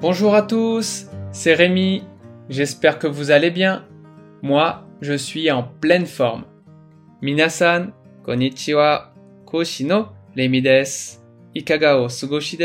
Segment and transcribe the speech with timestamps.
[0.00, 2.04] Bonjour à tous, c'est Rémi,
[2.48, 3.84] j'espère que vous allez bien.
[4.42, 6.44] Moi, je suis en pleine forme.
[7.20, 7.88] Minasan,
[8.22, 9.12] konnichiwa,
[9.44, 10.06] koshi no.
[11.56, 12.56] Ikaga o sugoshi.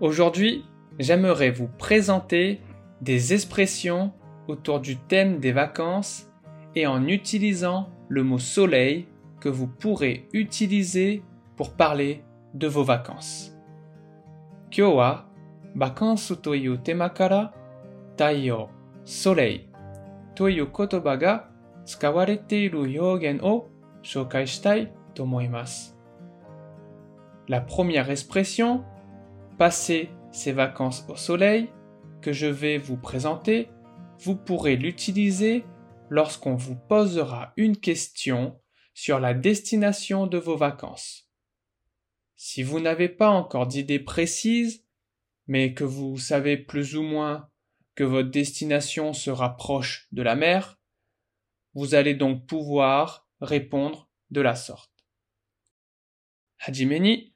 [0.00, 0.64] Aujourd'hui,
[1.00, 2.60] j'aimerais vous présenter
[3.00, 4.12] des expressions
[4.46, 6.30] autour du thème des vacances
[6.76, 9.08] et en utilisant le mot soleil
[9.40, 11.24] que vous pourrez utiliser
[11.56, 12.22] pour parler
[12.54, 13.56] de vos vacances.
[14.70, 15.26] Kyo wa
[15.74, 17.52] bakansu toyu tema kara
[18.16, 18.68] taiyo,
[19.04, 19.70] soleil
[20.34, 21.50] toyu kotoba ga
[21.84, 23.68] tsukawarete iru yogen o
[24.02, 25.92] shokai shitai tomoimasu.
[27.48, 28.84] La première expression,
[29.58, 31.68] passer ces vacances au soleil,
[32.22, 33.68] que je vais vous présenter,
[34.20, 35.64] vous pourrez l'utiliser
[36.10, 38.60] lorsqu'on vous posera une question
[38.94, 41.29] sur la destination de vos vacances.
[42.42, 44.82] Si vous n'avez pas encore d'idée précise,
[45.46, 47.50] mais que vous savez plus ou moins
[47.94, 50.80] que votre destination sera proche de la mer,
[51.74, 55.04] vous allez donc pouvoir répondre de la sorte.
[56.60, 57.34] Hajimeni,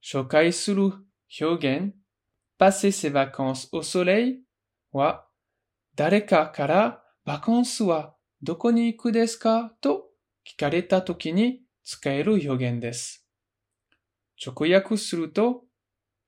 [0.00, 0.92] shokai suru
[1.28, 1.92] hyogen,
[2.56, 4.44] passer ses vacances au soleil,
[4.92, 5.34] wa
[5.94, 12.78] dareka kara vacances wa doko ni iku desu ka to kikareta toki ni tsukaeru hyogen
[12.78, 13.23] desu.
[14.44, 15.64] 直訳すると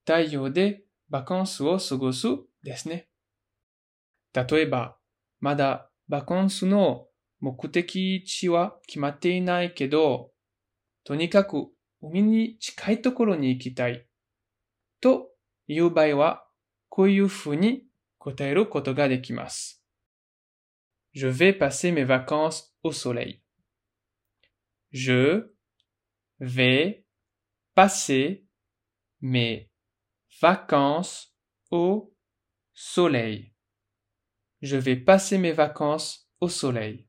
[0.04, 2.28] 太陽でバカンスを過ごす
[2.62, 3.08] ですね。
[4.32, 4.96] 例えば、
[5.40, 7.06] まだバカンスの
[7.40, 10.30] 目的地は決まっていないけど、
[11.04, 11.68] とにかく
[12.02, 14.06] 海に近いところに行きたい。
[15.00, 15.30] と
[15.68, 16.46] いう場合は、
[16.88, 17.84] こういうふうに
[18.18, 19.82] 答えることができます。
[21.14, 23.40] Je vais passer mes vacances au soleil.
[24.92, 25.48] Je
[26.40, 27.05] vais
[27.76, 28.48] passer
[29.20, 29.70] mes
[30.40, 31.36] vacances
[31.70, 32.16] au
[32.72, 33.52] soleil.
[34.62, 37.06] Je vais passer mes vacances au soleil.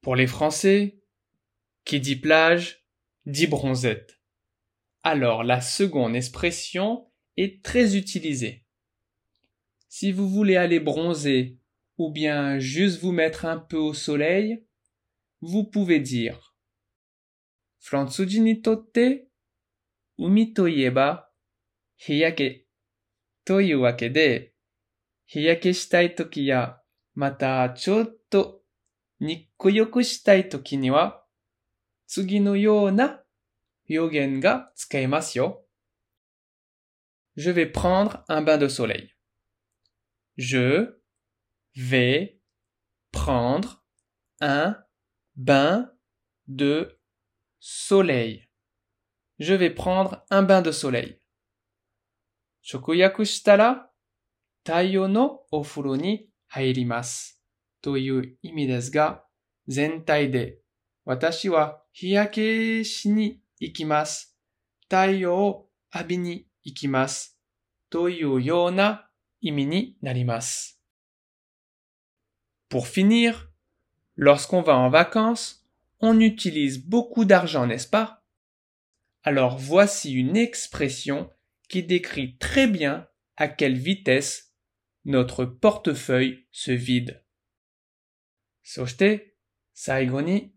[0.00, 1.00] Pour les Français,
[1.84, 2.84] qui dit plage,
[3.24, 4.20] dit bronzette.
[5.04, 7.08] Alors la seconde expression
[7.42, 8.64] est très utilisé.
[9.88, 11.58] Si vous voulez aller bronzer
[11.96, 14.64] ou bien juste vous mettre un peu au soleil,
[15.40, 16.56] vous pouvez dire
[17.78, 18.98] Flansuji ni totte
[20.18, 22.66] umi to hiyake
[23.44, 23.60] to
[37.37, 39.09] Je vais prendre un bain de soleil.
[40.37, 40.99] Je
[41.75, 42.39] vais
[43.11, 43.83] prendre
[44.39, 44.75] un
[45.35, 45.91] bain
[46.47, 46.99] de
[47.59, 48.49] soleil.
[49.39, 51.19] Je vais prendre un bain de soleil.
[52.63, 53.89] 直訳したら、
[54.65, 57.41] 太陽のお風呂に入ります。
[57.81, 59.25] という意味ですが、
[59.67, 60.59] 全体で、
[61.03, 64.37] 私は日焼けしに行きます。
[64.83, 66.46] 太陽を浴びに
[72.68, 73.50] pour finir,
[74.16, 75.66] lorsqu'on va en vacances,
[76.00, 78.24] on utilise beaucoup d'argent, n'est-ce pas?
[79.22, 81.30] Alors voici une expression
[81.68, 84.54] qui décrit très bien à quelle vitesse
[85.04, 87.24] notre portefeuille se vide.
[88.62, 89.34] Soshite,
[90.02, 90.54] ni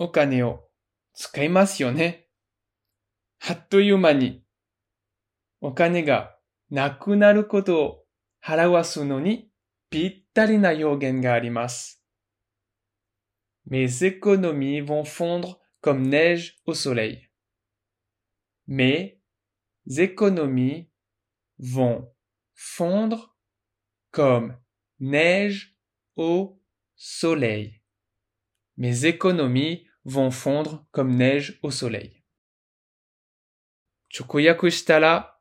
[0.00, 0.68] お金を
[1.14, 2.28] 使いますよね。
[3.48, 4.44] あっという間に、
[5.60, 6.36] お金が
[6.70, 8.04] なくなることを
[8.44, 9.50] 払わすのに
[9.90, 12.02] ぴったりな表現があります。
[13.68, 17.28] Mes économies vont fondre comme neige au soleil.
[18.68, 19.20] Mes
[19.88, 20.90] économies
[21.58, 22.08] vont
[22.54, 23.36] fondre
[24.10, 24.56] comme
[25.00, 25.76] neige
[26.16, 26.60] au
[26.94, 27.82] soleil.
[28.76, 32.21] Mes économies vont fondre comme neige au soleil.
[34.13, 35.37] 直訳したら、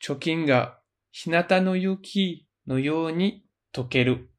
[0.00, 0.80] 貯金が
[1.10, 4.30] 日向の雪のように溶ける。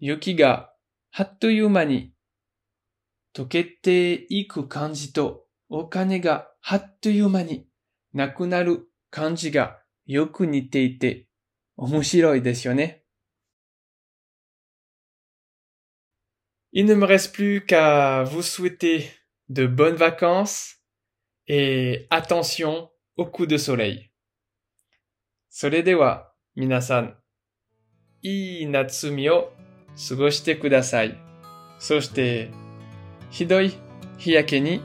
[0.00, 0.72] 雪が
[1.12, 2.12] あっという間に
[3.34, 7.66] 溶けていく感じとお金があっという間に
[8.12, 11.28] なくなる感じがよく似ていて
[11.76, 13.02] 面白いですよね。
[16.72, 19.10] Il ne me reste plus qu'à vous souhaiter
[19.48, 20.78] de bonnes vacances
[21.50, 24.10] Et attention aux coups de soleil.
[25.48, 27.16] それでは皆さん、
[28.20, 29.50] いい夏みを
[30.08, 31.16] 過ごしてください。
[31.78, 32.50] そして、
[33.30, 33.72] ひどい
[34.18, 34.82] 日焼けに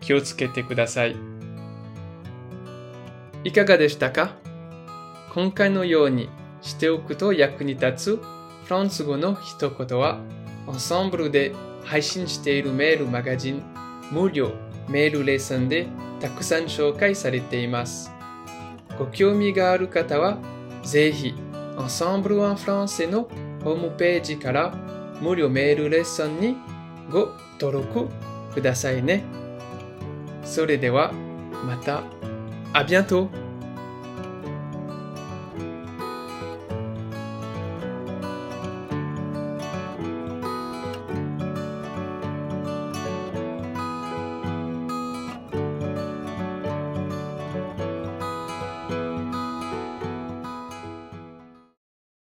[0.00, 1.16] 気をつけてください。
[3.42, 4.36] いかがでしたか
[5.34, 6.28] 今回のように
[6.62, 10.20] しておくと役に立つフランス語の一言は、
[10.68, 11.54] エンサンブルで
[11.84, 13.62] 配信しているメールマガジン
[14.10, 14.52] 無料
[14.88, 15.86] メールレッスンで
[16.20, 18.10] たくさん紹介されています。
[18.98, 20.38] ご興味がある方は、
[20.82, 21.34] ぜひ、
[21.76, 23.28] Ensemble en français の
[23.62, 24.74] ホームページから
[25.20, 26.56] 無料メールレッスンに
[27.10, 28.08] ご登録
[28.54, 29.24] くださいね。
[30.44, 31.12] それでは、
[31.64, 32.02] また、
[32.72, 33.45] à bientôt!